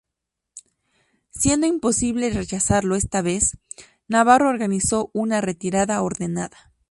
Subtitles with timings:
[1.29, 3.59] Siendo imposible rechazarlo esta vez,
[4.07, 6.71] Navarro organizó una retirada ordenada.